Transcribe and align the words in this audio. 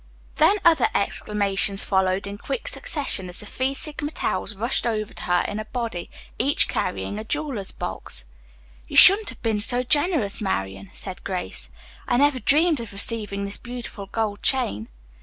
Then 0.37 0.55
other 0.65 0.87
exclamations 0.95 1.85
followed 1.85 2.25
in 2.25 2.39
quick 2.39 2.67
succession 2.67 3.29
as 3.29 3.39
the 3.39 3.45
Phi 3.45 3.73
Sigma 3.73 4.09
Taus 4.09 4.55
rushed 4.55 4.87
over 4.87 5.13
to 5.13 5.21
her 5.25 5.45
in 5.47 5.59
a 5.59 5.65
body, 5.65 6.09
each 6.39 6.67
carrying 6.67 7.19
a 7.19 7.23
jeweler's 7.23 7.69
box. 7.69 8.25
"You 8.87 8.97
shouldn't 8.97 9.29
have 9.29 9.43
been 9.43 9.59
so 9.59 9.83
generous, 9.83 10.41
Marian," 10.41 10.89
said 10.91 11.23
Grace. 11.23 11.69
"I 12.07 12.17
never 12.17 12.39
dreamed 12.39 12.79
of 12.79 12.91
receiving 12.93 13.43
this 13.43 13.57
beautiful 13.57 14.07
gold 14.07 14.41
chain." 14.41 14.87